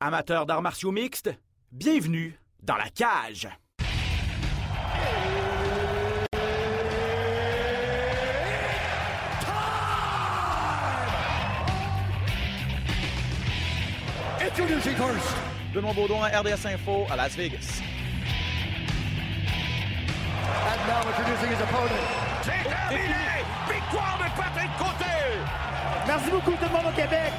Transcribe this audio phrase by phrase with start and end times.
[0.00, 1.28] Amateurs d'arts martiaux mixtes,
[1.72, 3.48] bienvenue dans la cage.
[14.40, 15.36] Introducing first,
[15.74, 17.82] Benoît Baudouin, RDS Info à Las Vegas.
[20.64, 21.90] And now introducing his opponent.
[22.42, 23.42] C'est terminé!
[23.68, 25.10] Victoire de Patrick Côté!
[26.06, 27.32] Merci beaucoup tout le monde au Québec.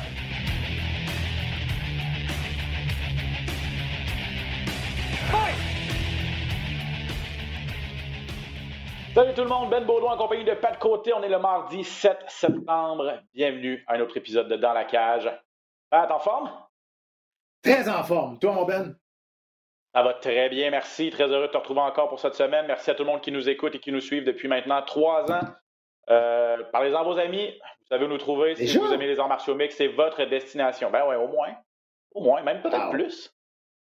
[9.19, 11.11] Salut tout le monde, Ben Baudouin en compagnie de Pat Côté.
[11.11, 13.19] On est le mardi 7 septembre.
[13.33, 15.29] Bienvenue à un autre épisode de Dans la cage.
[15.89, 16.49] Pat, en forme?
[17.61, 18.39] Très en forme.
[18.39, 18.95] Toi, mon Ben?
[19.93, 21.09] Ça va très bien, merci.
[21.09, 22.65] Très heureux de te retrouver encore pour cette semaine.
[22.65, 25.29] Merci à tout le monde qui nous écoute et qui nous suit depuis maintenant trois
[25.29, 25.49] ans.
[26.09, 27.51] Euh, Parlez-en à vos amis.
[27.81, 28.55] Vous savez où nous trouver.
[28.55, 28.79] Si Déjà?
[28.79, 30.91] vous aimez les arts martiaux mix, c'est votre destination.
[30.91, 31.53] Ben ouais, au moins.
[32.13, 32.89] Au moins, même peut-être Ah.
[32.89, 33.35] plus.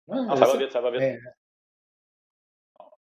[0.06, 1.00] Ouais, Non, je ça va vite, ça va vite.
[1.00, 1.18] Mais,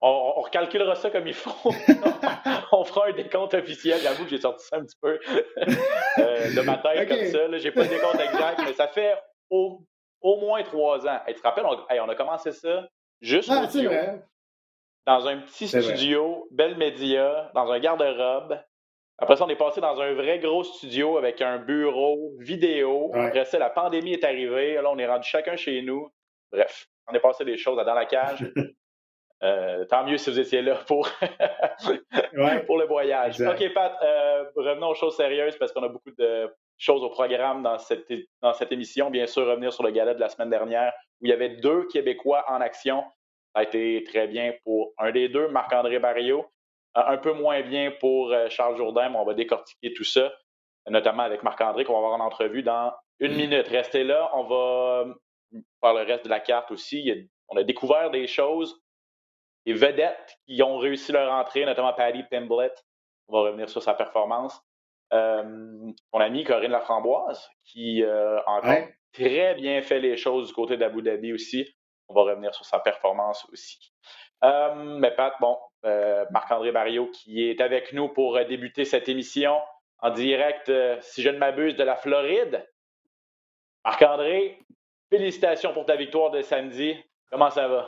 [0.00, 1.70] On, on recalculera ça comme il faut.
[2.72, 3.98] on fera un décompte officiel.
[4.00, 7.58] J'avoue que j'ai sorti ça un petit peu euh, de ma tête comme ça.
[7.58, 9.14] J'ai pas le décompte exact, mais ça fait
[9.50, 9.82] au,
[10.20, 11.20] au moins trois ans.
[11.26, 12.86] Hey, tu te rappelles, on, hey, on a commencé ça
[13.20, 13.90] juste Ah, studio,
[15.06, 18.60] dans un petit studio, belle média, dans un garde-robe.
[19.20, 23.10] Après ça, on est passé dans un vrai gros studio avec un bureau, vidéo.
[23.12, 23.26] Ouais.
[23.26, 24.74] Après ça, la pandémie est arrivée.
[24.74, 26.08] Là, on est rendu chacun chez nous.
[26.52, 28.44] Bref, on est passé des choses à dans la cage.
[29.44, 31.08] Euh, tant mieux si vous étiez là pour,
[32.34, 32.60] Ouais.
[32.66, 33.40] pour le voyage.
[33.40, 33.60] Exact.
[33.62, 37.62] OK, Pat, euh, revenons aux choses sérieuses parce qu'on a beaucoup de choses au programme
[37.62, 39.10] dans cette, é- dans cette émission.
[39.10, 41.86] Bien sûr, revenir sur le gala de la semaine dernière où il y avait deux
[41.86, 43.02] Québécois en action.
[43.54, 46.44] Ça a été très bien pour un des deux, Marc-André Barrio.
[46.96, 50.32] Euh, Un peu moins bien pour Charles Jourdain, mais on va décortiquer tout ça,
[50.88, 53.68] notamment avec Marc-André qu'on va avoir en entrevue dans une minute.
[53.68, 55.04] Restez là, on va
[55.80, 56.98] faire le reste de la carte aussi.
[57.00, 58.80] Il y a- on a découvert des choses
[59.68, 62.82] des vedettes qui ont réussi leur entrée, notamment Paddy Pimblett.
[63.28, 64.58] On va revenir sur sa performance.
[65.12, 68.94] Euh, ton ami Corinne Laframboise, qui euh, a encore Ouais.
[69.12, 71.68] très bien fait les choses du côté d'Abu Dhabi aussi.
[72.08, 73.92] On va revenir sur sa performance aussi.
[74.42, 79.60] Euh, mais Pat, bon, euh, Marc-André Barrio qui est avec nous pour débuter cette émission
[80.00, 82.66] en direct, si je ne m'abuse, de la Floride.
[83.84, 84.60] Marc-André,
[85.10, 86.96] félicitations pour ta victoire de samedi.
[87.30, 87.86] Comment ça va?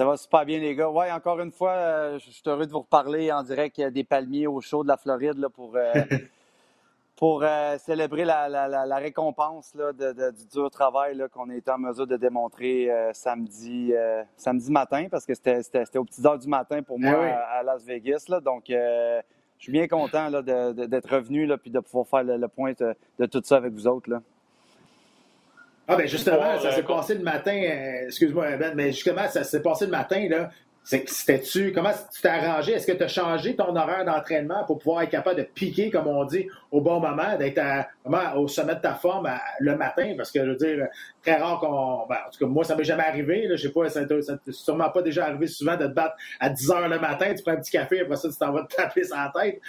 [0.00, 0.88] Ça va super bien, les gars.
[0.88, 4.02] Ouais, encore une fois, euh, je suis heureux de vous reparler en direct euh, des
[4.02, 5.92] palmiers au chaud de la Floride là, pour, euh,
[7.16, 11.50] pour euh, célébrer la, la- la- la récompense là, de- de- du dur travail qu'on
[11.50, 13.92] a été en mesure de démontrer samedi,
[14.38, 17.28] samedi matin, parce que c'était aux petites heures du matin pour moi Ah oui.
[17.28, 18.24] à, à Las Vegas.
[18.28, 19.20] Là, donc, je
[19.58, 23.42] suis bien content d'être revenu puis de pouvoir faire le, le point de, de tout
[23.44, 24.08] ça avec vous autres.
[24.08, 24.22] Là.
[25.92, 27.52] Ah, ben justement, ça s'est passé le matin.
[27.62, 30.50] euh, Excuse-moi, Ben, mais justement, ça s'est passé le matin, là.
[30.82, 31.72] C'est- C'était-tu.
[31.72, 32.72] Comment tu t'es arrangé?
[32.72, 36.06] Est-ce que tu as changé ton horaire d'entraînement pour pouvoir être capable de piquer, comme
[36.06, 37.60] on dit, au bon moment, d'être
[38.36, 40.14] au sommet de ta forme à- le matin?
[40.16, 40.86] Parce que, je veux dire,
[41.22, 42.06] très rare qu'on.
[42.08, 43.46] ben, en tout cas, moi, ça m'est jamais arrivé.
[43.46, 46.48] Là, je sais pas, ça t'est sûrement pas déjà arrivé souvent de te battre à
[46.48, 48.74] 10 heures le matin, tu prends un petit café, après ça, tu t'en vas te
[48.74, 49.60] taper sur la tête.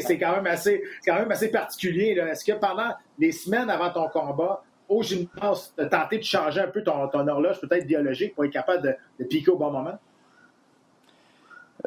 [0.00, 2.14] C'est quand même assez, c'est quand même assez particulier.
[2.14, 2.28] là.
[2.28, 6.68] Est-ce que pendant les semaines avant ton combat, au gymnase, as tenté de changer un
[6.68, 9.98] peu ton, horloge, peut-être biologique, pour être capable de, de piquer au bon moment?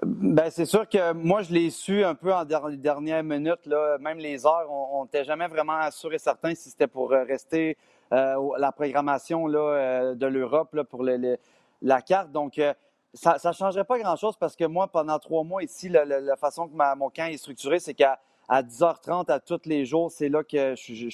[0.05, 3.65] Ben, c'est sûr que moi, je l'ai su un peu en der- les dernières minutes.
[3.65, 3.97] Là.
[3.99, 7.75] Même les heures, on n'était jamais vraiment sûr et certain si c'était pour euh, rester
[8.13, 12.31] euh, la programmation là, euh, de l'Europe pour la carte.
[12.31, 12.73] Donc, euh,
[13.13, 16.73] ça ne changerait pas grand-chose parce que moi, pendant trois mois ici, la, façon que
[16.73, 20.75] mon camp est structuré, c'est qu'à à 10h30 à tous les jours, c'est là que
[20.75, 21.09] je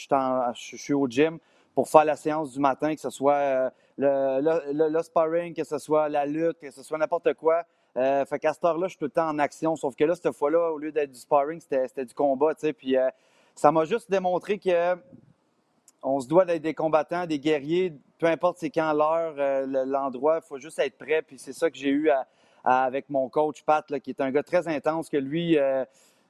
[0.78, 1.38] suis au gym
[1.76, 5.78] pour faire la séance du matin, que ce soit euh, le, le- sparring, que ce
[5.78, 7.64] soit la lutte, que ce soit n'importe quoi.
[7.98, 9.76] Euh, fait qu'à cette heure-là, je suis tout le temps en action.
[9.76, 12.54] Sauf que là, cette fois-là, au lieu d'être du sparring, c'était du combat.
[12.78, 13.10] Puis euh,
[13.54, 14.96] ça m'a juste démontré que
[16.02, 19.34] on se doit d'être des combattants, des guerriers, peu importe c'est quand l'heure,
[19.68, 21.22] le- l'endroit, il faut juste être prêt.
[21.22, 22.10] Puis c'est ça que j'ai eu
[22.64, 25.58] avec mon coach Pat, qui est un gars très intense, que lui,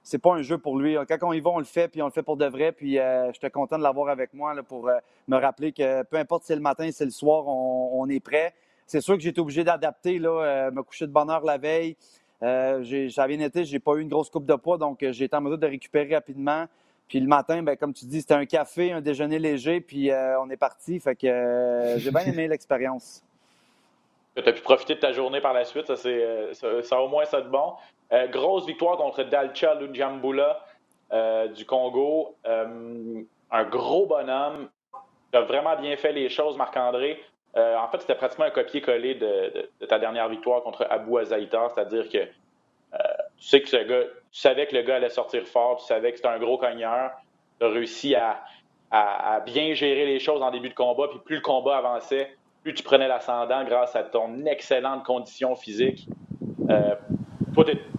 [0.06, 0.96] c'est pas un jeu pour lui.
[1.10, 2.72] Quand on y va, on le fait, puis on le fait pour de vrai.
[2.72, 6.18] Puis euh, j'étais content de l'avoir avec moi là, pour euh, me rappeler que peu
[6.18, 8.54] importe si c'est le matin, si c'est le soir, on, est prêt.
[8.86, 11.58] C'est sûr que j'ai été obligé d'adapter, là, euh, me coucher de bonne heure la
[11.58, 11.98] veille.
[12.40, 15.42] ça bien été, j'ai pas eu une grosse coupe de poids, donc j'ai été en
[15.42, 16.66] mesure de récupérer rapidement.
[17.08, 20.48] Puis le matin, ben, comme tu dis, c'était un café, un déjeuner léger, puis on
[20.52, 21.00] est parti.
[21.00, 23.24] Fait que j'ai bien aimé l'expérience.
[24.36, 27.26] Tu as pu profiter de ta journée par la suite, ça, c'est, ça, au moins
[27.26, 27.74] ça de bon.
[28.14, 30.64] Euh, grosse victoire contre Dalcha Lujambula
[31.12, 32.36] euh, du Congo.
[32.46, 34.70] Euh, un gros bonhomme.
[35.32, 37.22] Tu as vraiment bien fait les choses, Marc-André.
[37.56, 42.26] en fait, c'était pratiquement un copier-coller de, ta dernière victoire contre Abu Azaïta, c'est-à-dire que
[43.38, 46.12] tu sais que ce gars, tu savais que le gars allait sortir fort, tu savais
[46.12, 47.12] que c'était un gros cogneur.
[47.60, 48.44] Tu as réussi à,
[49.46, 52.84] bien gérer les choses en début de combat, puis plus le combat avançait, plus tu
[52.84, 56.08] prenais l'ascendant grâce à ton excellente condition physique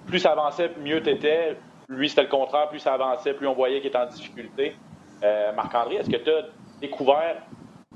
[0.07, 1.57] plus ça avançait, mieux tu étais.
[1.89, 2.69] Lui, c'était le contraire.
[2.69, 4.75] Plus ça avançait, plus on voyait qu'il était en difficulté.
[5.23, 6.47] Euh, Marc-André, est-ce que tu as
[6.81, 7.43] découvert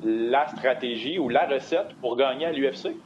[0.03, 2.97] la stratégie ou la recette pour gagner à l'UFC?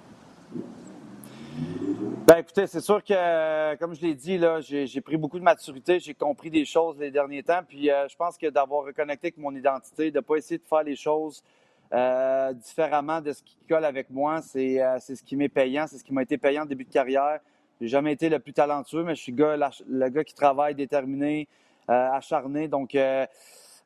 [2.27, 6.01] Ben écoutez, c'est sûr que, comme je l'ai dit, là, j'ai, pris beaucoup de maturité,
[6.01, 9.37] j'ai compris des choses les derniers temps, puis euh, je pense que d'avoir reconnecté avec
[9.37, 11.45] mon identité, de ne pas essayer de faire les choses
[11.93, 15.99] euh, différemment de ce qui colle avec moi, c'est, c'est ce qui m'est payant, c'est
[15.99, 17.41] ce qui m'a été payant en début de carrière.
[17.81, 21.49] J'ai jamais été le plus talentueux, mais je suis le gars qui travaille, déterminé,
[21.91, 22.69] euh, acharné.
[22.69, 23.27] Donc, euh,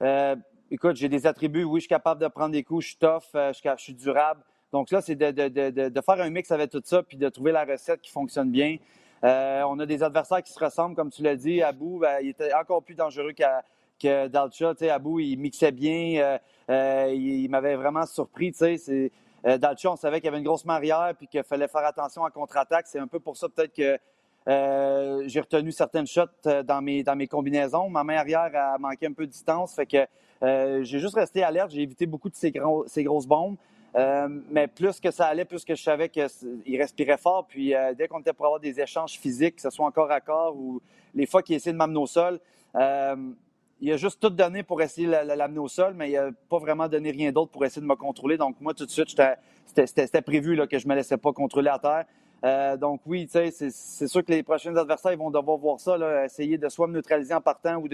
[0.03, 0.37] euh,
[0.71, 1.65] écoute, j'ai des attributs.
[1.65, 4.41] Oui, je suis capable de prendre des coups, je suis tough, je, suis durable.
[4.73, 8.01] Donc là, c'est de, faire un mix avec tout ça, puis de trouver la recette
[8.03, 8.77] qui fonctionne bien.
[9.23, 11.63] on a des adversaires qui se ressemblent, comme tu l'as dit.
[11.63, 13.33] Abou, ben, il était encore plus dangereux
[13.99, 14.75] que Dalcha.
[14.93, 16.39] Abou, il mixait bien.
[16.69, 18.53] il, m'avait vraiment surpris.
[18.55, 19.11] C'est
[19.49, 22.25] euh, dans on savait qu'il y avait une grosse marière puis qu'il fallait faire attention
[22.25, 22.87] à contre-attaque.
[22.87, 23.99] C'est un peu pour ça peut-être que
[24.49, 27.89] euh, j'ai retenu certaines shots euh, dans mes, combinaisons.
[27.89, 29.75] Ma main arrière a manqué un peu de distance.
[29.75, 30.07] Fait que
[30.83, 31.71] j'ai juste resté alerte.
[31.71, 32.53] J'ai évité beaucoup de ces,
[32.87, 33.57] ces grosses bombes.
[34.51, 37.47] mais plus que ça allait, plus que je savais qu'il respirait fort.
[37.47, 40.55] Puis dès qu'on était pour avoir des échanges physiques, que ce soit encore à corps
[40.57, 40.81] ou
[41.15, 42.39] les fois qu'il essayait de m'amener au sol,
[43.81, 46.59] il a juste tout donné pour essayer de l'amener au sol, mais il n'a pas
[46.59, 48.37] vraiment donné rien d'autre pour essayer de me contrôler.
[48.37, 49.09] Donc, moi, tout de suite,
[49.67, 52.05] c'était prévu que je ne me laissais pas contrôler à terre.
[52.45, 56.69] Euh, donc, oui, c'est sûr que les prochains adversaires vont devoir voir ça, essayer de
[56.69, 57.89] soit me neutraliser en partant ou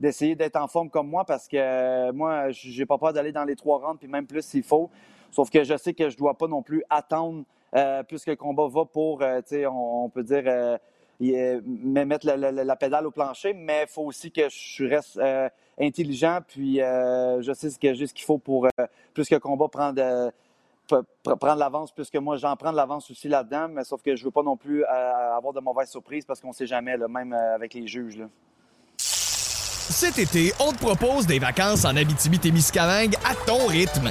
[0.00, 3.44] d'essayer d'être en forme comme moi parce que euh, moi, j'ai pas peur d'aller dans
[3.44, 4.90] les trois rounds, puis même plus s'il faut.
[5.30, 7.44] Sauf que je sais que je ne dois pas non plus attendre
[7.74, 10.78] euh, plus que le combat va pour, on, on, peut dire
[11.30, 15.48] mettre la, pédale au plancher, mais il faut aussi que je reste euh,
[15.80, 20.32] intelligent, puis euh, je sais ce que qu'il faut pour, euh, plus que combat, prendre,
[21.22, 24.30] prendre l'avance, puisque moi, j'en prends de l'avance aussi là-dedans, mais sauf que je veux
[24.30, 28.22] pas non plus avoir de mauvaises surprises parce qu'on sait jamais, même avec les juges.
[28.96, 34.10] Cet été, on te propose des vacances en Abitibi-Témiscamingue à ton rythme.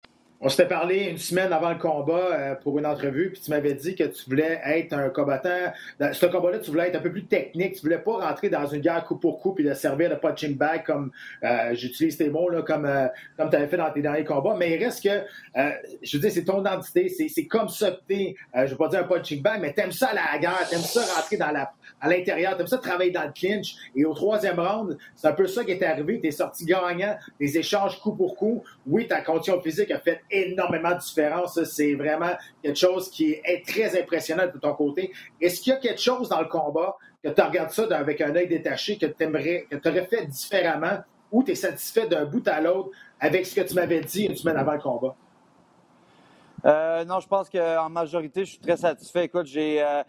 [0.43, 3.75] On s'était parlé une semaine avant le combat euh, pour une entrevue, puis tu m'avais
[3.75, 5.71] dit que tu voulais être un combattant.
[5.99, 7.75] Dans ce combat-là, tu voulais être un peu plus technique.
[7.75, 10.57] Tu voulais pas rentrer dans une guerre coup pour coup puis de servir de punching
[10.57, 11.11] bag comme
[11.43, 13.05] euh, j'utilise tes mots là, comme euh,
[13.37, 14.55] comme tu avais fait dans tes derniers combats.
[14.57, 15.21] Mais il reste que,
[16.01, 18.35] je veux dire, c'est ton identité, c'est comme ça que t'es.
[18.55, 21.37] je veux pas dire un punching bag, mais t'aimes ça la guerre, t'aimes ça rentrer
[21.37, 21.71] dans la
[22.01, 23.75] à l'intérieur, t'aimes ça travailler dans le clinch.
[23.95, 26.19] Et au troisième round, c'est un peu ça qui est arrivé.
[26.19, 28.63] T'es sorti gagnant, des échanges coup pour coup.
[28.87, 31.63] Oui, ta condition physique a fait énormément de différence.
[31.63, 32.31] C'est vraiment
[32.63, 35.11] quelque chose qui est très impressionnant de ton côté.
[35.39, 38.35] Est-ce qu'il y a quelque chose dans le combat que tu regardes ça avec un
[38.35, 42.25] œil détaché, que tu aimerais, que tu aurais fait différemment ou tu es satisfait d'un
[42.25, 42.89] bout à l'autre
[43.19, 45.15] avec ce que tu m'avais dit une semaine avant le combat?
[46.65, 49.25] Euh, non, je pense qu'en majorité, je suis très satisfait.
[49.25, 50.03] Écoute, j'ai euh,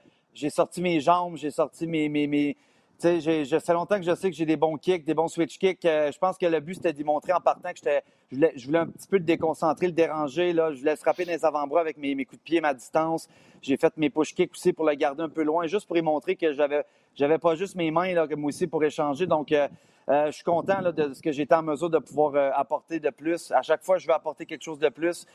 [0.51, 2.57] sorti mes jambes, j'ai sorti mes, mes, mes,
[3.03, 5.59] sais, ça fait longtemps que je sais que j'ai des bons kicks, des bons switch
[5.59, 5.85] kicks.
[5.85, 8.67] Euh, je pense que le but, c'était d'y montrer en partant que je voulais, je
[8.67, 10.53] voulais un petit peu le déconcentrer, le déranger.
[10.53, 10.73] Là.
[10.73, 13.29] Je voulais frapper dans les avant-bras avec mes, mes, coups de pied, ma distance.
[13.61, 16.03] J'ai fait mes push kicks aussi pour le garder un peu loin, juste pour y
[16.03, 16.85] montrer que j'avais,
[17.15, 19.27] j'avais pas juste mes mains, là, moi aussi, pour échanger.
[19.27, 19.69] Donc, euh,
[20.09, 23.53] euh, je suis content de ce que j'étais en mesure de pouvoir apporter de plus.
[23.53, 25.27] À chaque fois, je veux apporter quelque chose de plus.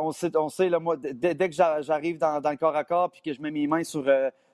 [0.00, 3.20] On sait, on sait là, moi, dès, que j'arrive dans, le corps à corps puis
[3.22, 4.08] que je mets mes mains sur,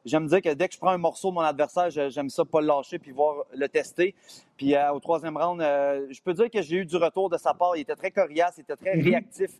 [0.09, 2.61] j'aime dire que dès que je prends un morceau de mon adversaire, j'aime ça pas
[2.61, 4.15] le lâcher puis voir le tester.
[4.57, 7.37] Puis euh, au troisième round, euh, je peux dire que j'ai eu du retour de
[7.37, 7.77] sa part.
[7.77, 9.11] Il était très coriace, il était très mm-hmm.
[9.11, 9.51] réactif.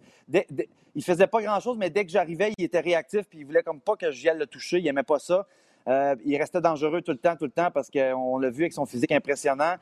[0.95, 3.81] il faisait pas grand-chose, mais dès que j'arrivais, il était réactif puis il voulait comme
[3.81, 4.79] pas que j'y aille le toucher.
[4.79, 5.47] Il aimait pas ça.
[5.87, 8.87] il restait dangereux tout le temps, tout le temps parce qu'on l'a vu avec son
[8.87, 9.77] physique impressionnant.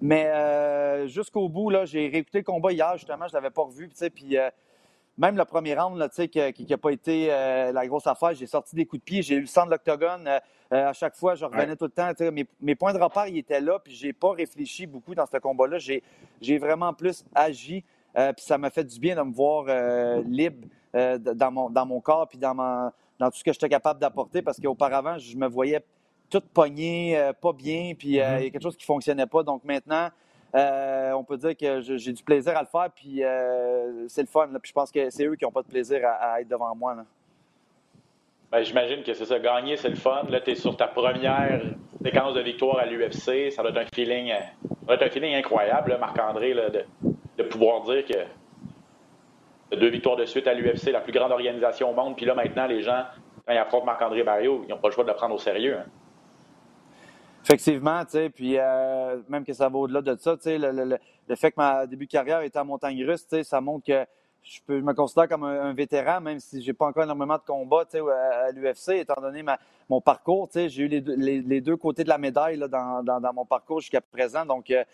[0.00, 3.88] Mais jusqu'au bout, là, j'ai réécouté le combat hier, justement, je l'avais pas revu.
[3.88, 4.36] Puis
[5.18, 8.74] même le premier round, là, qui n'a pas été euh, la grosse affaire, j'ai sorti
[8.74, 10.26] des coups de pied, j'ai eu le sang de l'octogone.
[10.26, 10.38] Euh,
[10.72, 12.10] euh, à chaque fois, je revenais tout le temps.
[12.32, 15.36] Mes, mes, points de repère, ils étaient là, puis j'ai pas réfléchi beaucoup dans ce
[15.36, 15.78] combat-là.
[15.78, 19.66] J'ai vraiment plus agi, puis ça m'a fait du bien de me voir
[20.24, 24.40] libre dans, mon, dans mon corps, puis dans, dans tout ce que j'étais capable d'apporter,
[24.40, 25.84] parce qu'auparavant, je me voyais
[26.30, 28.50] tout pogné, pas bien, puis il y a mm-hmm.
[28.50, 29.42] quelque chose qui fonctionnait pas.
[29.42, 30.08] Donc maintenant,
[30.54, 34.28] euh, on peut dire que j'ai du plaisir à le faire, puis euh, c'est le
[34.28, 34.48] fun.
[34.60, 36.94] Puis je pense que c'est eux qui n'ont pas de plaisir à, être devant moi.
[38.50, 39.38] Ben, J'imagine que c'est ça.
[39.38, 40.24] Gagner, c'est le fun.
[40.28, 41.62] Là, tu es sur ta première
[42.02, 43.50] séquence de victoire à l'UFC.
[43.50, 49.88] Ça doit être un feeling, euh, un feeling incroyable, Marc-André, de, pouvoir dire que deux
[49.88, 52.14] victoires de suite à l'UFC, la plus grande organisation au monde.
[52.14, 53.04] Puis là, maintenant, les gens,
[53.46, 55.78] quand ils affrontent Marc-André Barrio, ils n'ont pas le choix de le prendre au sérieux.
[55.78, 55.86] Hein.
[57.44, 62.10] Effectivement, euh, même que ça va au-delà de ça, le, fait que ma début de
[62.10, 64.06] carrière était en montagne russe, ça montre que
[64.44, 67.84] je, peux, me considère comme un, vétéran, même si j'ai pas encore énormément de combats,
[67.94, 69.44] à, l'UFC, étant donné
[69.88, 74.46] mon parcours, j'ai eu les, deux côtés de la médaille dans, mon parcours jusqu'à présent,
[74.46, 74.84] donc euh,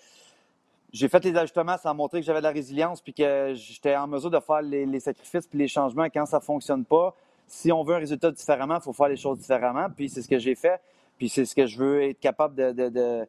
[0.90, 3.94] j'ai fait les ajustements, ça a montré que j'avais de la résilience, puis que j'étais
[3.94, 7.14] en mesure de faire les, sacrifices puis les changements quand ça fonctionne pas.
[7.46, 10.28] Si on veut un résultat différemment, il faut faire les choses différemment, puis c'est ce
[10.28, 10.80] que j'ai fait.
[11.18, 13.26] Puis c'est ce que je veux être capable de,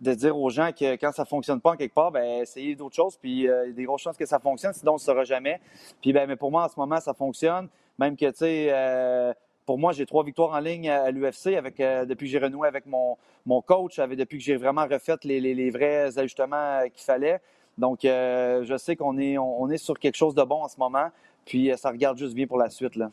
[0.00, 2.74] de, dire aux gens que quand ça ne fonctionne pas en quelque part, ben essayez
[2.76, 3.16] d'autres choses.
[3.16, 5.24] Puis euh, il y a des grosses chances que ça fonctionne, sinon on ne saura
[5.24, 5.60] jamais.
[6.00, 7.68] Puis ben, mais pour moi, en ce moment, ça fonctionne.
[7.98, 9.32] Même que, tu sais, euh,
[9.66, 12.66] pour moi, j'ai trois victoires en ligne à, l'UFC avec, euh, depuis que j'ai renoué
[12.66, 13.16] avec mon,
[13.46, 17.40] mon coach, depuis que j'ai vraiment refait les, les, vrais ajustements qu'il fallait.
[17.78, 21.08] Donc, je sais qu'on est, on, est sur quelque chose de bon en ce moment.
[21.44, 22.96] Puis ça regarde juste bien pour la suite.
[22.96, 23.10] Là.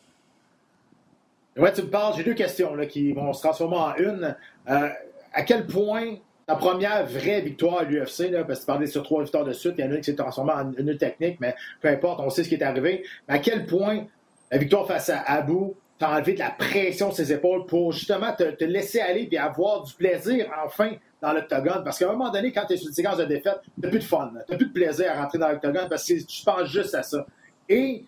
[1.57, 4.35] Ouais, tu me parles, j'ai deux questions là, qui vont se transformer en une.
[4.69, 4.89] Euh,
[5.33, 6.15] à quel point
[6.49, 9.75] ta première vraie victoire à l'UFC, parce que tu parlais sur trois victoires de suite,
[9.77, 12.31] il y en a une qui s'est transformée en une technique, mais peu importe, on
[12.31, 13.03] sait ce qui est arrivé.
[13.27, 14.07] Mais à quel point
[14.51, 18.33] la victoire face à Abu t'a enlevé de la pression sur ses épaules pour justement
[18.33, 21.83] te, laisser aller et avoir du plaisir enfin dans l'octogone?
[21.83, 23.99] Parce qu'à un moment donné, quand tu es sur une séquence de défaite, tu plus
[23.99, 26.95] de fun, tu plus de plaisir à rentrer dans l'octogone parce que tu penses juste
[26.95, 27.27] à ça.
[27.67, 28.05] Et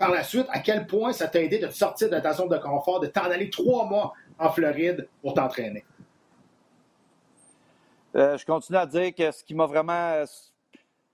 [0.00, 2.56] par la suite, à quel point ça t'a aidé de sortir de ta zone de
[2.56, 5.84] confort, de t'en aller trois mois en Floride pour t'entraîner?
[8.16, 10.24] Euh, je continue à dire que ce qui m'a vraiment euh,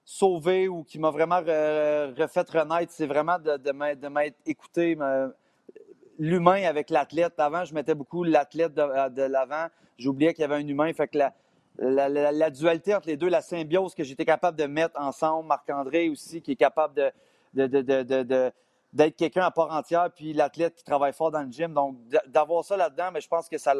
[0.04, 4.96] sauvé ou qui m'a vraiment refait renaître, c'est vraiment de, de m'être écouté
[6.16, 7.34] l'humain avec l'athlète.
[7.38, 9.66] Avant, je mettais beaucoup l'athlète de, l'avant.
[9.98, 10.92] J'oubliais qu'il y avait un humain.
[10.92, 11.18] Fait que
[11.80, 16.40] la, dualité entre les deux, la symbiose que j'étais capable de mettre ensemble, Marc-André aussi,
[16.40, 17.12] qui est capable
[17.52, 18.52] de
[18.92, 21.72] d'être quelqu'un à part entière, puis l'athlète qui travaille fort dans le gym.
[21.72, 21.96] Donc,
[22.28, 23.74] d'avoir ça là-dedans, mais je pense que ça,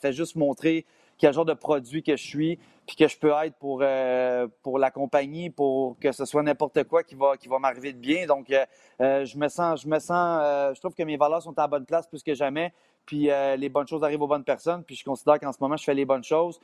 [0.00, 0.86] fait juste montrer
[1.18, 4.78] quel genre de produit que je suis, puis que je peux être pour, euh, pour
[4.78, 8.26] la compagnie, pour que ce soit n'importe quoi qui va, m'arriver de bien.
[8.26, 8.64] Donc, euh,
[9.00, 11.68] euh, je me sens, je me sens, je trouve que mes valeurs sont à la
[11.68, 12.72] bonne place plus que jamais,
[13.04, 13.28] puis
[13.58, 15.94] les bonnes choses arrivent aux bonnes personnes, puis je considère qu'en ce moment, je fais
[15.94, 16.58] les bonnes choses,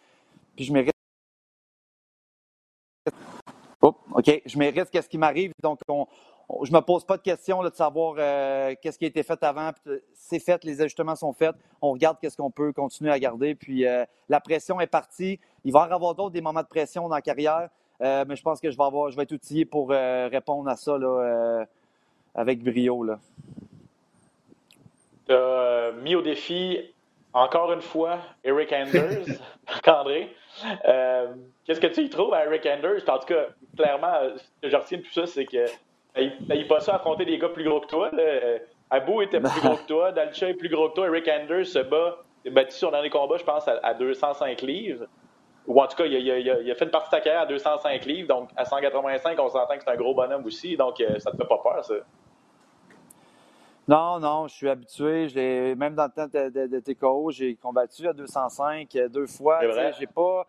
[0.54, 0.92] puis je mérite
[3.82, 5.52] Oh, OK, je mérite qu'est-ce qui m'arrive.
[5.62, 6.06] Donc, on,
[6.62, 9.70] je me pose pas de questions de savoir euh, qu'est-ce qui a été fait avant.
[10.14, 11.54] C'est fait, les ajustements sont faits.
[11.82, 13.54] On regarde qu'est-ce qu'on peut continuer à garder.
[13.54, 15.40] Puis euh, la pression est partie.
[15.64, 17.68] Il va y avoir d'autres des moments de pression dans la carrière,
[18.00, 20.76] euh, mais je pense que je vais avoir, je vais être outillé pour répondre à
[20.76, 20.96] ça
[22.34, 23.04] avec brio.
[25.26, 26.78] Tu as mis au défi
[27.32, 29.26] encore une fois Eric Anders,
[29.86, 30.32] André.
[31.64, 33.02] Qu'est-ce que tu y trouves à Eric Anders?
[33.08, 35.66] En tout cas, clairement, ce que je retiens de tout ça, c'est que
[36.16, 38.10] il pas ça affronter des gars plus gros que toi.
[38.12, 38.22] Là.
[38.22, 38.58] Euh,
[38.90, 41.80] Abou était plus gros que toi, Dalcha est plus gros que toi, Eric Anders se
[41.80, 45.06] bat, s'est battu sur dernier combat, je pense, à, 205 livres.
[45.66, 48.28] Ou en tout cas, il a, fait une partie de sa carrière à 205 livres,
[48.28, 51.36] donc à 185, on s'entend que c'est un gros bonhomme aussi, donc euh, ça te
[51.36, 51.94] fait pas peur, ça.
[53.88, 55.74] Non, non, je suis habitué.
[55.76, 59.60] Même dans le temps de, de, de TKO, j'ai combattu à 205 euh, deux fois.
[59.98, 60.46] J'ai pas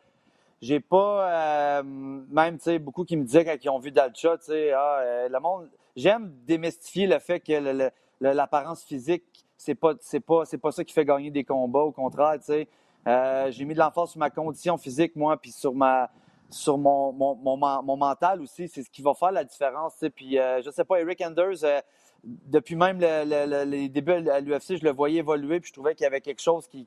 [0.62, 4.38] j'ai pas, euh, même, tu sais, beaucoup qui me disaient quand ils ont vu Dalcha,
[4.38, 9.24] tu sais, ah, euh, le monde, j'aime démystifier le fait que l'apparence physique,
[9.58, 12.46] c'est pas, c'est pas, c'est pas ça qui fait gagner des combats, au contraire, tu
[12.46, 12.68] sais.
[13.08, 16.10] Euh, j'ai mis de l'emphase sur ma condition physique, moi, puis sur ma,
[16.50, 18.68] sur mon, mon, mon, mental aussi.
[18.68, 20.04] C'est ce qui va faire la différence.
[20.14, 21.84] Puis, euh, je sais pas, Eric Anders,
[22.24, 26.08] depuis même les débuts à l'UFC, je le voyais évoluer, puis je trouvais qu'il y
[26.08, 26.86] avait quelque chose qui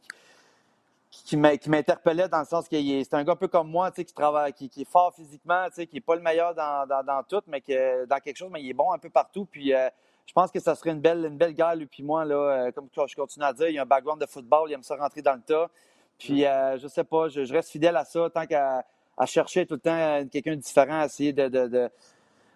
[1.36, 4.70] m'interpellait dans le sens que c'est un gars un peu comme moi, qui travaille, qui,
[4.76, 8.36] est fort physiquement, qui n'est pas le meilleur dans, dans, tout, mais que, dans quelque
[8.36, 9.44] chose, mais il est bon un peu partout.
[9.44, 9.88] Puis euh,
[10.26, 12.24] je pense que ça serait une belle, une belle guerre, lui puis moi.
[12.24, 14.82] Là, euh, comme je continue à dire, il a un background de football, il aime
[14.82, 15.68] ça rentrer dans le tas.
[16.18, 18.84] Puis euh, je sais pas, je, reste fidèle à ça tant qu'à
[19.26, 21.90] chercher tout le temps quelqu'un de différent, à essayer de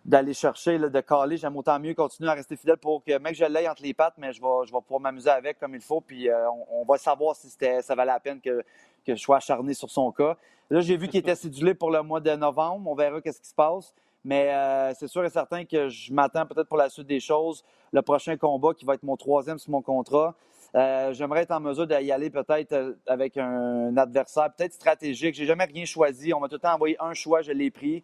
[0.05, 1.37] d'aller chercher, de caler.
[1.37, 3.95] J'aime autant mieux continuer à rester fidèle pour que, même que je l'aille entre les
[3.95, 6.01] pattes, mais je vais, je pouvoir m'amuser avec comme il faut.
[6.01, 8.63] Puis euh, on, va savoir si ça valait la peine que,
[9.07, 10.37] que je sois acharné sur son cas.
[10.71, 12.91] Là, j'ai vu qu'il était cédulé pour le mois de novembre.
[12.91, 13.95] On verra qu'est-ce qui se passe.
[14.25, 17.65] Mais euh, c'est sûr et certain que je m'attends peut-être pour la suite des choses.
[17.93, 20.35] Le prochain combat qui va être mon troisième sur mon contrat.
[20.75, 25.35] Euh, j'aimerais être en mesure d'y aller peut-être avec un adversaire peut-être stratégique.
[25.35, 26.33] J'ai jamais rien choisi.
[26.33, 28.03] On m'a tout le temps envoyé un choix, je l'ai pris.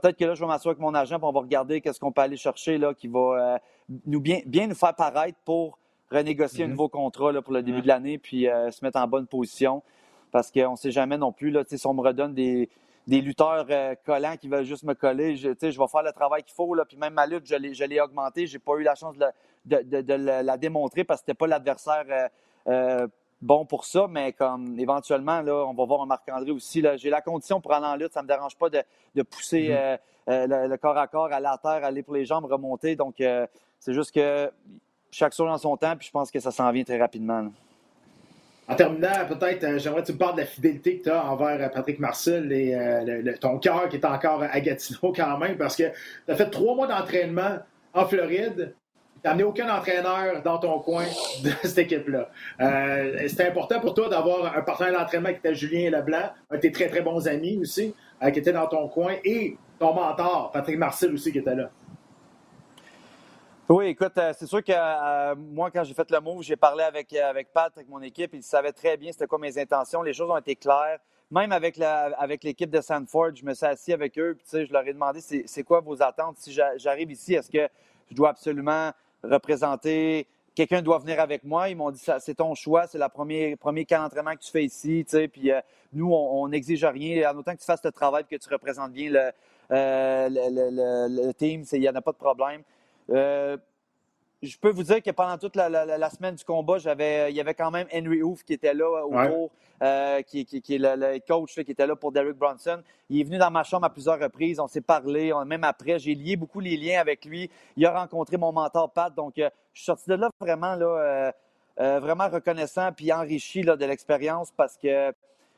[0.00, 2.10] Peut-être que là, je vais m'asseoir avec mon agent et on va regarder qu'est-ce qu'on
[2.10, 3.58] peut aller chercher là, qui va euh,
[4.06, 5.78] nous bien, bien nous faire paraître pour
[6.10, 6.72] renégocier un mhm.
[6.72, 9.84] nouveau contrat là, pour le début de l'année puis euh, se mettre en bonne position.
[10.32, 11.50] Parce qu'on ne sait jamais non plus.
[11.50, 12.68] Là, si on me redonne des,
[13.06, 16.42] des lutteurs euh, collants qui veulent juste me coller, je, je vais faire le travail
[16.42, 16.74] qu'il faut.
[16.74, 18.48] Là, puis même ma lutte, je l'ai augmentée.
[18.48, 21.46] Je n'ai pas eu la chance de, de, la démontrer parce que ce n'était pas
[21.46, 22.30] l'adversaire
[23.44, 26.82] bon pour ça, mais comme éventuellement, là, on va voir un Marc-André aussi.
[26.96, 29.98] J'ai la condition pour aller en lutte, ça ne me dérange pas de, pousser mm-hmm.
[30.28, 32.96] euh, euh, le, corps à corps, aller à terre, aller pour les jambes, remonter.
[32.96, 33.46] Donc, euh,
[33.78, 34.50] c'est juste que
[35.10, 37.52] chaque chose en son temps, puis je pense que ça s'en vient très rapidement.
[38.66, 41.70] En terminant, peut-être, j'aimerais que tu me parles de la fidélité que tu as envers
[41.70, 45.82] Patrick Marcel et ton cœur qui est encore à Gatineau quand même, parce que
[46.24, 47.58] tu as fait trois mois d'entraînement
[47.92, 48.74] en Floride,
[49.24, 51.04] n'as amené aucun entraîneur dans ton coin
[51.42, 52.28] de cette équipe-là.
[52.60, 56.60] Euh, c'était important pour toi d'avoir un partenaire d'entraînement qui était Julien Leblanc, un de
[56.60, 60.50] tes très, très bons amis aussi, euh, qui était dans ton coin, et ton mentor,
[60.52, 61.70] Patrick Marcel aussi, qui était là.
[63.66, 67.14] Oui, écoute, euh, c'est sûr que moi, quand j'ai fait le move, j'ai parlé avec,
[67.14, 68.34] avec Pat, avec mon équipe.
[68.34, 70.02] Il savait très bien c'était quoi mes intentions.
[70.02, 70.98] Les choses ont été claires.
[71.30, 74.36] Même avec, avec l'équipe de Sanford, je me suis assis avec eux.
[74.36, 76.36] Puis, je leur ai demandé c'est quoi vos attentes?
[76.36, 77.66] Si j'arrive ici, est-ce que
[78.10, 78.92] je dois absolument
[79.30, 80.26] représenter.
[80.54, 81.68] Quelqu'un doit venir avec moi.
[81.68, 85.04] Ils m'ont dit c'est ton choix, c'est le premier, premier d'entraînement que tu fais ici.
[85.12, 85.60] Euh,
[85.92, 87.32] nous, on n'exige rien.
[87.32, 89.30] En autant que tu fasses le travail que tu représentes bien le,
[89.72, 92.62] euh, team, il n'y en a pas de problème.
[93.10, 93.56] Euh,
[94.44, 97.54] je peux vous dire que pendant toute la, semaine du combat, j'avais, il y avait
[97.54, 99.50] quand même Henry Hoof qui était là autour,
[99.82, 102.82] euh, qui, est le, coach qui était là pour Derek Bronson.
[103.08, 104.60] Il est venu dans ma chambre à plusieurs reprises.
[104.60, 105.32] On s'est parlé.
[105.46, 107.50] même après, j'ai lié beaucoup les liens avec lui.
[107.76, 109.14] Il a rencontré mon mentor Pat.
[109.14, 111.32] Donc, euh, je suis sorti de là vraiment, là,
[111.80, 115.12] euh, vraiment reconnaissant puis enrichi là, de l'expérience parce que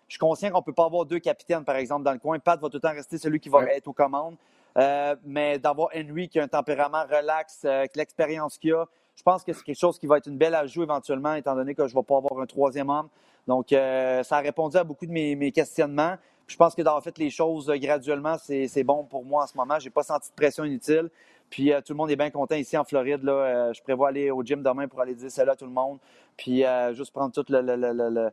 [0.08, 2.38] je suis conscient qu'on ne peut pas avoir deux capitaines, par exemple, dans le coin.
[2.38, 4.36] Pat va tout le temps rester celui qui va être aux commandes.
[4.76, 8.84] Euh, mais d'avoir Henry qui a un tempérament relax, euh, l'expérience qu'il a,
[9.14, 11.74] je pense que c'est quelque chose qui va être une belle ajout éventuellement, étant donné
[11.74, 13.08] que je ne vais pas avoir un troisième homme.
[13.46, 16.16] Donc, euh, ça a répondu à beaucoup de mes, questionnements.
[16.46, 19.78] je pense que d'avoir fait les choses graduellement, c'est bon pour moi en ce moment.
[19.78, 21.08] Je n'ai pas senti de pression inutile.
[21.48, 23.22] Puis tout le monde est bien content ici en Floride.
[23.22, 25.98] Là, je prévois aller au gym demain pour aller dire salut à tout le monde.
[26.36, 28.30] Puis juste prendre tout le, le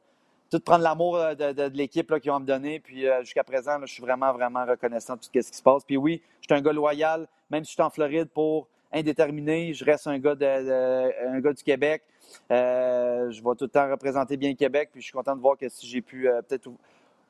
[0.54, 2.80] tout prendre l'amour euh, de, l'équipe qu'ils vont me donner.
[2.80, 5.84] Puis euh, jusqu'à présent, je suis vraiment, vraiment reconnaissant de tout ce qui se passe.
[5.84, 9.74] Puis oui, je suis un gars loyal, même si je suis en Floride pour indéterminé,
[9.74, 12.04] je reste un gars, du Québec.
[12.52, 14.90] Euh, je vais tout le temps représenter bien Québec.
[14.92, 16.70] Puis je suis content de voir que si j'ai pu peut-être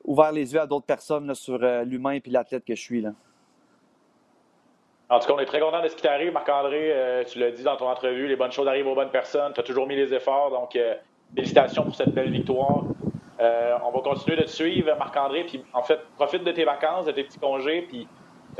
[0.04, 3.00] ouvrir les yeux à d'autres personnes sur l'humain et l'athlète que je suis.
[3.00, 3.12] Là.
[5.08, 7.24] En tout cas, on est très content de ce qui t'arrive, Marc-André.
[7.26, 9.54] tu l'as dit dans ton entrevue, les bonnes choses arrivent aux bonnes personnes.
[9.54, 10.50] Tu as toujours mis les efforts.
[10.50, 10.78] Donc,
[11.34, 12.84] félicitations pour cette belle victoire.
[13.40, 17.06] Euh, on va continuer de te suivre, Marc-André, puis en fait, profite de tes vacances,
[17.06, 18.06] de tes petits congés, puis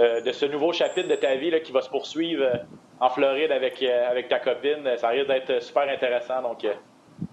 [0.00, 2.56] euh, de ce nouveau chapitre de ta vie là, qui va se poursuivre euh,
[3.00, 4.96] en Floride avec, avec ta copine.
[4.96, 6.42] Ça risque d'être super intéressant.
[6.42, 6.66] Donc,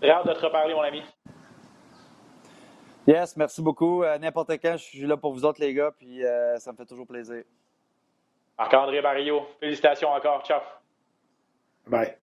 [0.01, 1.01] très hâte de te reparler, mon ami.
[3.08, 4.04] Yes, merci beaucoup.
[4.19, 6.21] N'importe quand, je suis là pour vous autres, les gars, puis
[6.58, 7.43] ça me fait toujours plaisir.
[8.58, 10.43] Marc-André Barrio, félicitations encore.
[10.43, 10.62] Ciao.
[11.88, 12.20] Bye.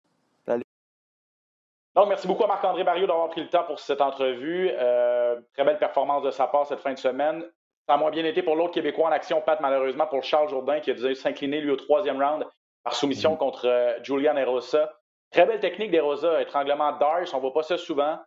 [1.95, 4.71] Donc, merci beaucoup à Marc-André Barrio d'avoir pris le temps pour cette entrevue.
[4.73, 7.45] Euh, très belle performance de sa part cette fin de semaine.
[7.87, 10.81] Ça a moins bien été pour l'autre Québécois en action, Pat, malheureusement, pour Charles Jourdain,
[10.81, 12.47] qui a dû s'incliner, lui, au troisième round
[12.83, 13.39] par soumission mm-hmm.
[13.39, 14.91] contre euh, Julian Erosa.
[15.31, 18.19] Très belle technique d'Erosa, étranglement d'Arce, on ne voit pas ça souvent.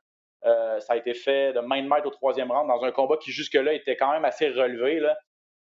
[0.46, 3.18] Euh, ça a été fait de main de maître au troisième round dans un combat
[3.18, 5.02] qui, jusque-là, était quand même assez relevé.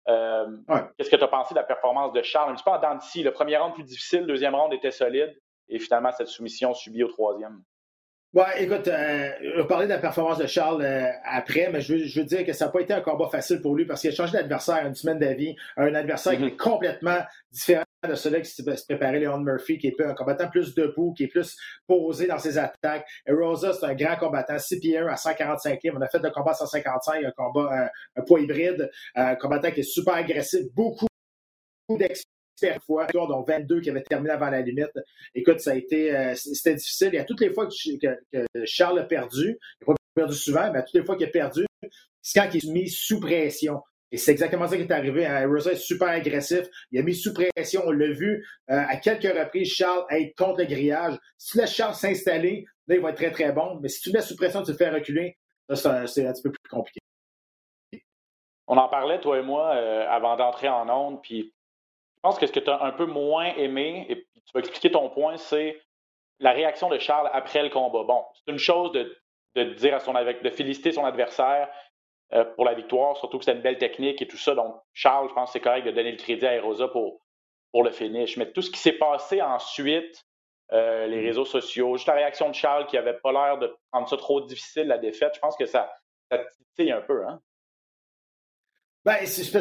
[0.07, 2.51] Qu'est-ce que tu as pensé de la performance de Charles?
[2.51, 5.37] Un petit peu en dents Le premier round plus difficile, le deuxième round était solide.
[5.69, 7.63] Et finalement, cette soumission subie au troisième.
[8.35, 11.93] Ouais, écoute, euh, je vais parler de la performance de Charles euh, après, mais je
[11.93, 14.01] veux, je veux, dire que ça n'a pas été un combat facile pour lui parce
[14.01, 17.19] qu'il a changé d'adversaire une semaine d'avis, un adversaire qui est complètement
[17.51, 21.25] différent de celui qui se préparait, Leon Murphy, qui est un combattant plus debout, qui
[21.25, 23.07] est plus posé dans ses attaques.
[23.27, 25.93] Et Rosa, c'est un grand combattant, 6 pieds 1 à 145e.
[25.95, 29.71] On a fait le combat à 155, un combat, un, un poids hybride, un combattant
[29.73, 31.07] qui est super agressif, beaucoup
[31.91, 32.42] d'expérience
[32.87, 34.93] fois, dont 22 qui avaient terminé avant la limite.
[35.35, 37.11] Écoute, ça a été, euh, c'était difficile.
[37.13, 40.71] Il y a toutes les fois que, Charles a perdu, il n'a pas perdu souvent,
[40.73, 41.65] mais à toutes les fois qu'il a perdu,
[42.21, 43.81] c'est quand il est mis sous pression.
[44.13, 45.27] Et c'est exactement ça qui est arrivé.
[45.27, 45.49] Hein.
[45.49, 46.67] Rosa est super agressif.
[46.91, 47.83] Il a mis sous pression.
[47.87, 51.17] On l'a vu euh, à quelques reprises, Charles être contre le grillage.
[51.39, 53.79] Si tu laisses Charles s'installer, là, il va être très, très bon.
[53.81, 55.39] Mais si tu le mets sous pression, tu le fais reculer,
[55.69, 55.89] là, c'est
[56.27, 57.01] un, petit peu plus compliqué.
[58.67, 61.53] On en parlait, toi et moi, euh, avant d'entrer en onde, puis
[62.23, 65.11] pense que ce que tu as un peu moins aimé, et tu vas expliquer ton
[65.11, 65.81] point, c'est
[66.39, 68.03] la réaction de Charles après le combat.
[68.05, 71.69] Bon, c'est une chose de, dire à son de féliciter son adversaire
[72.33, 74.55] euh, pour la victoire, surtout que c'est une belle technique et tout ça.
[74.55, 77.21] Donc, Charles, je pense que c'est correct de donner le crédit à Erosa pour,
[77.71, 78.37] pour le finish.
[78.37, 80.25] Mais tout ce qui s'est passé ensuite,
[80.73, 81.27] euh, les mm.
[81.27, 84.41] réseaux sociaux, juste la réaction de Charles qui avait pas l'air de prendre ça trop
[84.41, 85.93] difficile, la défaite, je pense que ça,
[86.31, 87.27] ça titille un peu.
[87.27, 87.41] Hein?
[89.05, 89.61] Ben, je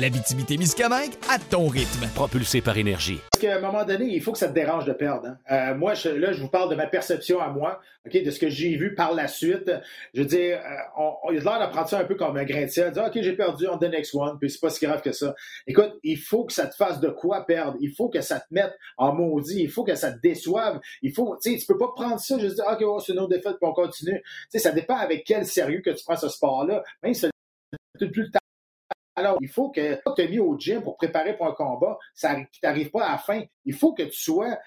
[0.00, 2.06] La Miscamingue à ton rythme.
[2.14, 3.18] Propulsé par énergie.
[3.32, 5.26] Parce qu'à un moment donné, il faut que ça te dérange de perdre.
[5.26, 5.38] Hein.
[5.50, 8.38] Euh, moi, je, là, je vous parle de ma perception à moi, ok, de ce
[8.38, 9.72] que j'ai vu par la suite.
[10.14, 12.66] Je veux dire, euh, on, il a l'air d'apprendre ça un peu comme un grain
[12.66, 12.92] de sel.
[12.92, 15.34] Dire, OK, j'ai perdu on the next one, puis c'est pas si grave que ça.
[15.66, 17.76] Écoute, il faut que ça te fasse de quoi perdre.
[17.80, 19.62] Il faut que ça te mette en maudit.
[19.62, 20.78] Il faut que ça te déçoive.
[21.02, 23.18] Il faut, tu sais, tu peux pas prendre ça juste dire, OK, oh, c'est une
[23.18, 24.22] autre défaite, puis on continue.
[24.22, 26.84] Tu sais, ça dépend avec quel sérieux que tu prends ce sport-là.
[27.02, 27.26] Même si
[28.06, 28.38] plus le temps
[29.18, 32.36] alors, il faut que tu te mis au gym pour préparer pour un combat, ça
[32.62, 33.42] t'arrive pas à la fin.
[33.64, 34.58] Il faut que tu sois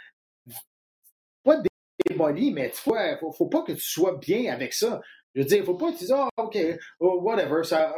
[1.44, 1.62] pas
[2.06, 5.02] démoli, mais il faut, faut pas que tu sois bien avec ça.
[5.34, 6.58] Je veux dire, il faut pas que tu dises, oh, OK,
[7.00, 7.96] whatever, ça,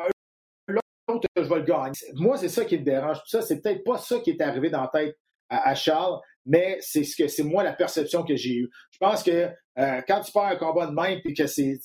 [0.68, 1.94] l'autre, je vais le gagner.
[2.14, 3.22] Moi, c'est ça qui me dérange.
[3.26, 5.18] Ça, c'est peut-être pas ça qui est arrivé dans la tête
[5.50, 8.70] à, Charles, mais c'est ce que c'est moi la perception que j'ai eue.
[8.92, 11.80] Je pense que euh, quand tu pars un combat de même puis que c'est,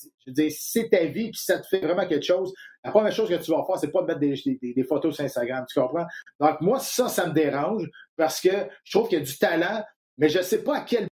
[0.49, 3.51] c'est ta vie puis ça te fait vraiment quelque chose, la première chose que tu
[3.51, 6.05] vas faire, c'est pas de mettre des, photos sur Instagram, tu comprends?
[6.39, 8.51] Donc, moi, ça, ça me dérange parce que
[8.83, 9.83] je trouve qu'il y a du talent,
[10.17, 11.07] mais je sais pas à quel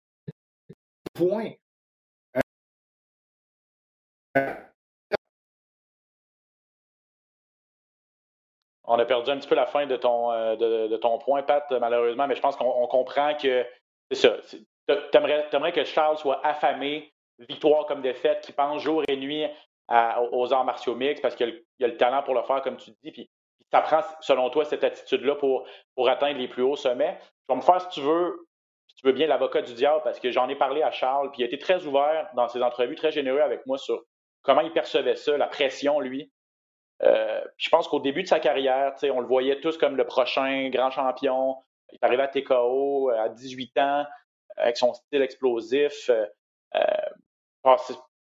[1.15, 1.51] point.
[8.85, 11.65] On a perdu un petit peu la fin de ton, euh, de, ton point, Pat,
[11.81, 13.65] malheureusement, mais je pense qu'on comprend que
[14.11, 14.37] c'est ça.
[14.89, 19.47] Tu aimerais, que Charles soit affamé, victoire comme défaite, qui pense jour et nuit
[20.33, 22.91] aux arts martiaux mixtes parce qu'il y, a le talent pour le faire, comme tu
[23.03, 23.13] dis.
[23.13, 23.31] Puis,
[23.71, 27.19] ça prend, selon toi, cette attitude-là pour, pour atteindre les plus hauts sommets.
[27.49, 28.47] Je vais me faire, si tu veux,
[28.89, 31.41] si tu veux bien, l'avocat du diable parce que j'en ai parlé à Charles, puis
[31.41, 34.03] il a été très ouvert dans ses entrevues, très généreux avec moi sur
[34.43, 36.31] comment il percevait ça, la pression, lui.
[37.05, 40.69] Euh, je pense qu'au début de sa carrière, on le voyait tous comme le prochain
[40.71, 41.57] grand champion.
[41.91, 44.07] Il est arrivé à TKO à 18 ans
[44.57, 46.09] avec son style explosif.
[46.11, 46.27] Euh,
[46.77, 46.81] euh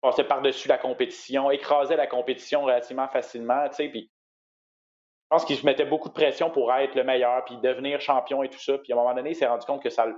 [0.01, 3.67] passait par-dessus la compétition, écrasait la compétition relativement facilement,
[5.31, 8.43] je pense qu'il se mettait beaucoup de pression pour être le meilleur, puis devenir champion
[8.43, 10.13] et tout ça, puis à un moment donné, il s'est rendu compte que ça le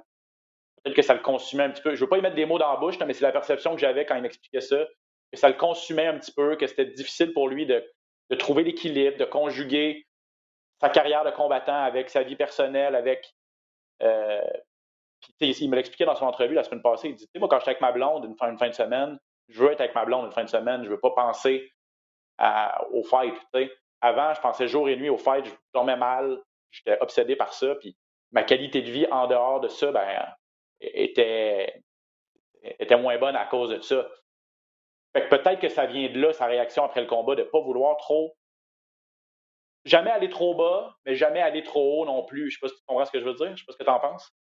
[0.84, 1.92] peut-être que ça le consumait un petit peu.
[1.92, 3.76] Je ne veux pas y mettre des mots dans la bouche, mais c'est la perception
[3.76, 4.86] que j'avais quand il m'expliquait ça,
[5.32, 7.86] que ça le consumait un petit peu, que c'était difficile pour lui de,
[8.38, 10.06] trouver l'équilibre, de conjuguer
[10.82, 13.34] sa carrière de combattant avec sa vie personnelle, avec.
[14.02, 14.42] Euh,
[15.40, 17.10] il me l'expliquait dans son entrevue la semaine passée.
[17.10, 19.72] Il dit Moi, quand j'étais avec ma blonde une fin, une de semaine, je veux
[19.72, 21.72] être avec ma blonde une fin de semaine, je veux pas penser
[22.92, 23.36] au fight.
[24.02, 27.76] Avant, je pensais jour et nuit au fight, je dormais mal, j'étais obsédé par ça,
[27.76, 27.96] puis
[28.32, 30.26] ma qualité de vie en dehors de ça, ben,
[30.82, 31.82] était,
[32.64, 34.06] était moins bonne à cause de ça.
[35.14, 37.48] Fait que peut-être que ça vient de là, sa réaction après le combat, de ne
[37.48, 38.36] pas vouloir trop.
[39.86, 42.50] Jamais aller trop bas, mais jamais aller trop haut non plus.
[42.50, 43.48] Je ne sais pas si tu comprends ce que je veux dire.
[43.48, 44.34] Je ne sais pas ce que tu en penses.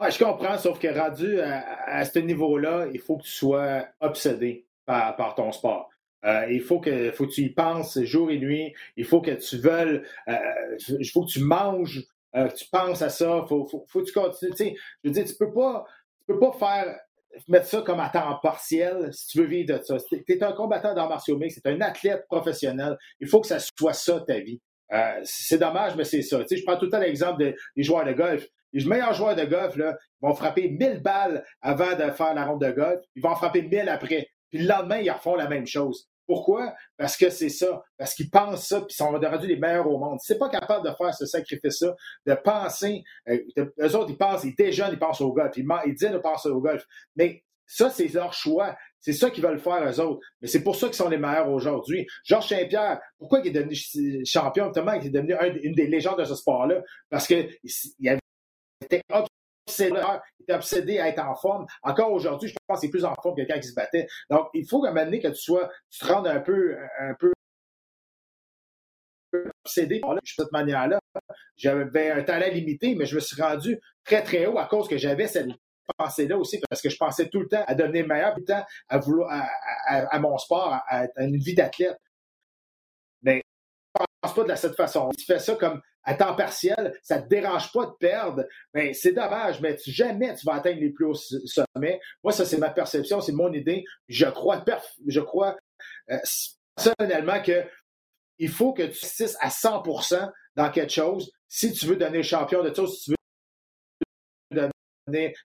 [0.00, 5.34] Je comprends, sauf que rendu à, ce niveau-là, il faut que tu sois obsédé par,
[5.34, 5.90] ton sport.
[6.24, 8.74] Euh, il faut que, faut que tu y penses jour et nuit.
[8.96, 12.04] Il faut que tu veuilles, euh, il faut que tu manges,
[12.36, 13.44] euh, que tu penses à ça.
[13.48, 14.78] Faut, faut, que tu continues.
[15.02, 17.00] Je veux dire, tu peux tu peux pas faire
[17.46, 19.96] mettre ça comme à temps partiel si tu veux vivre de ça.
[20.08, 22.96] Tu es un combattant dans martiaux mix, c'est un athlète professionnel.
[23.20, 24.60] Il faut que ça soit ça, ta vie.
[24.92, 26.40] Euh, c'est dommage, mais c'est ça.
[26.40, 28.46] Tu sais, je prends tout le temps l'exemple des joueurs de golf.
[28.72, 32.60] Les meilleurs joueurs de golf là, vont frapper 1000 balles avant de faire la ronde
[32.60, 33.00] de golf.
[33.14, 34.28] Ils vont en frapper 1000 après.
[34.50, 36.08] Puis le lendemain, ils refont la même chose.
[36.28, 36.74] Pourquoi?
[36.98, 37.82] Parce que c'est ça.
[37.96, 40.20] Parce qu'ils pensent ça, puis ils sont rendus les meilleurs au monde.
[40.20, 44.54] Si pas capable de faire ce sacrifice-là, de penser, euh, eux autres, ils pensent, ils
[44.54, 45.56] déjeunent, ils pensent au golf.
[45.56, 46.84] Ils, ils disent de penser au golf.
[47.16, 48.76] Mais ça, c'est leur choix.
[49.00, 50.20] C'est ça qu'ils veulent faire, eux autres.
[50.42, 52.06] Mais c'est pour ça qu'ils sont les meilleurs aujourd'hui.
[52.24, 53.74] Georges Saint-Pierre, pourquoi il est devenu
[54.26, 56.82] champion, notamment, il est devenu une des légendes de ce sport-là?
[57.08, 57.48] Parce qu'il
[58.06, 58.20] avait
[58.84, 59.00] été
[59.68, 60.00] obsédé,
[60.38, 61.66] il était obsédé à être en forme.
[61.82, 64.06] Encore aujourd'hui, je pense qu'il est plus en forme que quelqu'un qui se battait.
[64.30, 66.76] Donc, il faut qu'à un moment donné, que tu sois, tu te rendes un peu,
[67.00, 67.32] un peu
[69.64, 70.98] obsédé de cette manière-là.
[71.56, 74.96] J'avais un talent limité, mais je me suis rendu très, très haut à cause que
[74.96, 75.48] j'avais cette
[75.96, 78.64] pensée-là aussi, parce que je pensais tout le temps à devenir meilleur, tout le temps
[78.88, 81.96] à mon sport, à, une vie d'athlète.
[84.20, 85.10] Pense pas de cette façon.
[85.16, 89.12] Tu fais ça comme à temps partiel, ça te dérange pas de perdre, mais c'est
[89.12, 92.00] dommage, mais jamais tu vas atteindre les plus hauts sommets.
[92.24, 93.84] Moi, ça, c'est ma perception, c'est mon idée.
[94.08, 94.64] Je crois,
[95.06, 95.56] je crois
[96.10, 96.16] euh,
[96.74, 97.64] personnellement que
[98.38, 99.82] il faut que tu insistes à 100
[100.56, 103.17] dans quelque chose si tu veux donner champion de choses, si tu veux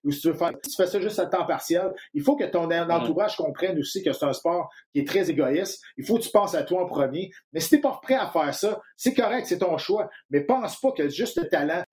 [0.03, 2.35] ou si tu veux faire, si tu fais ça juste à temps partiel, il faut
[2.35, 5.83] que ton entourage comprenne aussi que c'est un sport qui est très égoïste.
[5.97, 7.31] Il faut que tu penses à toi en premier.
[7.51, 10.09] Mais si tu n'es pas prêt à faire ça, c'est correct, c'est ton choix.
[10.29, 11.83] Mais pense pas que juste le talent.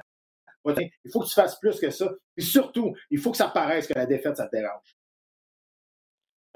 [0.67, 2.11] Il faut que tu fasses plus que ça.
[2.37, 4.97] Et surtout, il faut que ça paraisse que la défaite, ça te dérange.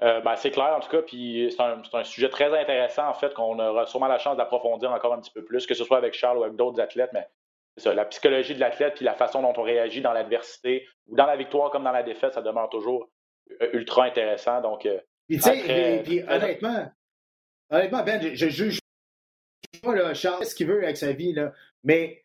[0.03, 3.15] Euh, ben, c'est clair, en tout cas, puis c'est un, un, sujet très intéressant, en
[3.15, 5.97] fait, qu'on aura sûrement la chance d'approfondir encore un petit peu plus, que ce soit
[5.97, 7.27] avec Charles ou avec d'autres athlètes, mais
[7.85, 11.37] la psychologie de l'athlète puis la façon dont on réagit dans l'adversité ou dans la
[11.37, 13.09] victoire comme dans la défaite, ça demeure toujours
[13.61, 14.61] euh, ultra intéressant.
[14.61, 16.91] Donc, euh, puis, puis, honnêtement,
[17.71, 18.79] honnêtement, Ben, je, juge
[19.83, 22.25] pas là, Charles ce qu'il veut avec sa vie, là, mais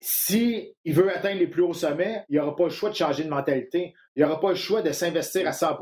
[0.00, 3.24] s'il il veut atteindre les plus hauts sommets, il n'aura pas le choix de changer
[3.24, 3.94] de mentalité.
[4.14, 5.78] Il n'aura pas le choix de s'investir à 100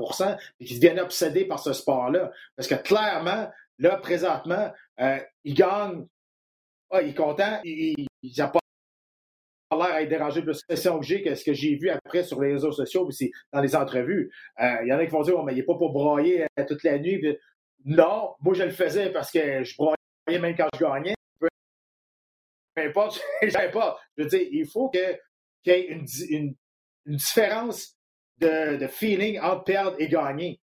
[0.60, 2.30] et qu'il devienne obsédé par ce sport-là.
[2.56, 6.06] Parce que clairement, là, présentement, euh, il gagne.
[6.90, 7.60] Ah, il est content.
[7.64, 8.06] Il
[8.38, 8.60] n'a pas
[9.76, 12.40] l'air à être dérangé de l'impression que j'ai que ce que j'ai vu après sur
[12.40, 14.30] les réseaux sociaux, c'est dans les entrevues.
[14.60, 16.46] Euh, il y en a qui vont dire, oh, mais il n'est pas pour broyer
[16.58, 17.22] euh, toute la nuit.
[17.84, 19.96] non, moi, je le faisais parce que je broyais
[20.40, 21.14] même quand je gagnais.
[21.38, 21.48] Peu,
[22.76, 23.98] importe, je pas.
[24.16, 25.18] Je veux dire, il faut qu'il
[25.66, 26.54] y ait une, une,
[27.06, 27.96] différence
[28.38, 30.60] de, de, feeling entre perdre et gagner.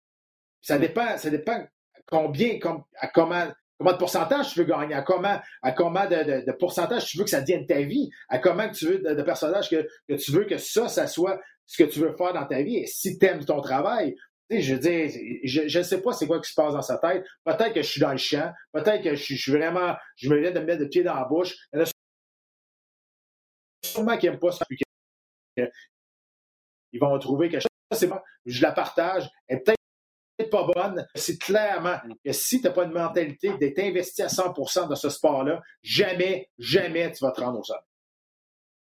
[0.60, 1.66] Ça dépend, ça dépend
[2.06, 4.94] combien, comme, à comment Comment de pourcentage tu veux gagner?
[4.94, 8.10] À comment, à comment de, de, pourcentage tu veux que ça devienne ta vie?
[8.28, 11.40] À comment tu veux de, de personnage que, que, tu veux que ça, ça soit
[11.66, 12.78] ce que tu veux faire dans ta vie?
[12.78, 14.16] Et si tu aimes ton travail,
[14.50, 15.10] je veux dire,
[15.44, 17.26] je ne sais pas c'est quoi qui se passe dans sa tête.
[17.44, 18.52] Peut-être que je suis dans le champ.
[18.72, 21.24] Peut-être que je, suis vraiment, je me viens de me mettre le pied dans la
[21.24, 21.54] bouche.
[21.72, 21.90] Il y en a
[23.82, 24.64] sûrement qui n'aiment pas ça.
[26.92, 27.58] Ils vont trouver que
[27.92, 29.28] c'est bon, je la partage.
[29.48, 29.75] Et peut-être
[30.44, 34.88] pas bonne, c'est clairement que si tu n'as pas une mentalité d'être investi à 100%
[34.88, 37.78] dans ce sport-là, jamais, jamais tu vas te rendre au sol.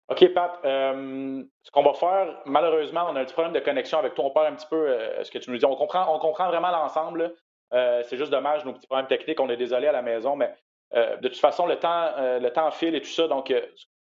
[0.08, 0.60] OK, Pat.
[0.64, 4.26] Euh, ce qu'on va faire, malheureusement, on a un petit problème de connexion avec toi.
[4.26, 5.64] On perd un petit peu euh, ce que tu nous dis.
[5.64, 7.34] On comprend, on comprend vraiment l'ensemble.
[7.72, 9.40] Euh, c'est juste dommage, nos petits problèmes techniques.
[9.40, 10.54] On est désolé à la maison, mais
[10.92, 13.26] de toute façon, le temps, le temps file et tout ça.
[13.26, 13.52] Donc,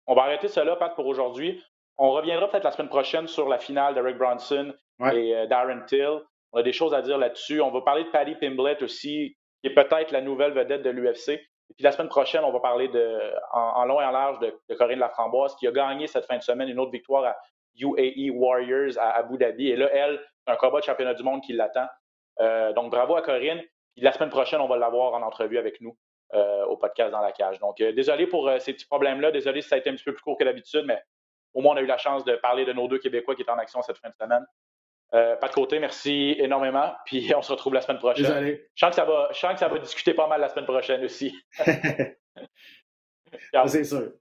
[0.06, 1.64] on va arrêter cela, Pat, pour aujourd'hui.
[1.98, 4.76] On reviendra peut-être la semaine prochaine sur la finale de Rick Bronson
[5.12, 6.20] et Darren Till.
[6.54, 7.62] On a des choses à dire là-dessus.
[7.62, 11.30] On va parler de Paddy Pimblett aussi, qui est peut-être la nouvelle vedette de l'UFC.
[11.70, 12.90] Et puis la semaine prochaine, on va parler
[13.52, 16.70] en, long et en large de, Corinne Laframboise, qui a gagné cette fin de semaine
[16.70, 17.36] une autre victoire à
[17.80, 19.70] UAE Warriors à Abu Dhabi.
[19.70, 21.88] Et là, elle, c'est un combat de championnat du monde qui l'attend.
[22.40, 23.62] Euh, donc bravo à Corinne.
[23.96, 25.98] Puis la semaine prochaine, on va l'avoir en entrevue avec nous
[26.34, 27.60] euh, au podcast dans la cage.
[27.60, 29.32] Donc euh, désolé pour ces petits problèmes-là.
[29.32, 31.02] Désolé si ça a été un petit peu plus court que d'habitude, mais
[31.54, 33.52] au moins on a eu la chance de parler de nos deux Québécois qui étaient
[33.52, 34.46] en action cette fin de semaine.
[35.14, 36.94] Euh, pas de côté, merci énormément.
[37.06, 38.26] Puis on se retrouve la semaine prochaine.
[38.26, 38.70] Désolé.
[38.76, 40.66] Je sens, que ça va, je sens que ça va discuter pas mal la semaine
[40.66, 41.36] prochaine aussi.
[43.68, 44.12] C'est sûr.